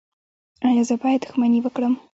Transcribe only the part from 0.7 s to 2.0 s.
زه باید دښمني وکړم؟